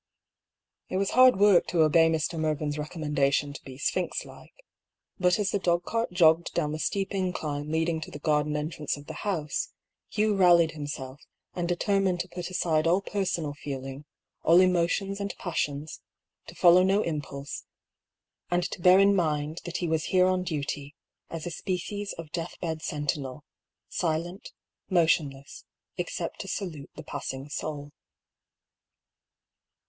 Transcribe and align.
It 0.89 0.97
was 0.97 1.11
hard 1.11 1.39
work 1.39 1.67
to 1.67 1.83
obey 1.83 2.09
Mr. 2.09 2.39
Mervyn's 2.39 2.77
recommen* 2.79 3.13
dation 3.13 3.53
to 3.53 3.61
be 3.63 3.77
sphinx 3.77 4.25
like. 4.25 4.55
But 5.19 5.37
as 5.37 5.51
the 5.51 5.59
dogcart 5.59 6.11
jogged 6.11 6.55
down 6.55 6.71
the 6.71 6.79
steep 6.79 7.11
incline 7.13 7.71
leading 7.71 8.01
to 8.01 8.09
the 8.09 8.17
garden 8.17 8.55
entrance 8.57 8.97
of 8.97 9.05
the 9.05 9.13
house, 9.21 9.69
Hugh 10.09 10.35
rallied 10.35 10.71
himself, 10.71 11.21
and 11.53 11.67
determined 11.69 12.19
to 12.21 12.27
put 12.29 12.49
aside 12.49 12.87
all 12.87 13.01
personal 13.01 13.53
feeling, 13.53 14.05
all 14.41 14.59
emotions 14.59 15.19
and 15.19 15.35
passions, 15.37 16.01
to 16.47 16.55
follow 16.55 16.81
no 16.81 17.03
impulse, 17.03 17.65
and 18.49 18.63
to 18.71 18.81
bear 18.81 18.97
in 18.97 19.15
mind 19.15 19.61
that 19.65 19.77
he 19.77 19.87
was 19.87 20.05
here 20.05 20.25
on 20.25 20.41
duty, 20.41 20.95
as 21.29 21.45
a 21.45 21.51
species 21.51 22.13
of 22.13 22.31
deathbed 22.31 22.81
sentinel— 22.81 23.45
silent, 24.01 24.51
motionless, 24.89 25.63
except 25.97 26.39
to 26.41 26.47
salute 26.47 26.89
the 26.95 27.03
passing 27.03 27.49
soul. 27.49 27.91